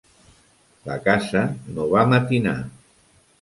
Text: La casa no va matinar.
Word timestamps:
La 0.87 0.95
casa 1.07 1.43
no 1.75 1.87
va 1.93 2.07
matinar. 2.15 2.57